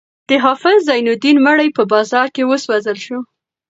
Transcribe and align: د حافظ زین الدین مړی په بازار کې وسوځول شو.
د 0.29 0.31
حافظ 0.43 0.77
زین 0.87 1.05
الدین 1.11 1.37
مړی 1.47 1.67
په 1.77 1.83
بازار 1.93 2.27
کې 2.35 2.43
وسوځول 2.49 2.97
شو. 3.05 3.19